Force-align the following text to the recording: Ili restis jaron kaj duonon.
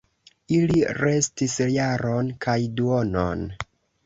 Ili 0.59 0.79
restis 1.01 1.57
jaron 1.75 2.33
kaj 2.47 2.57
duonon. 2.81 3.47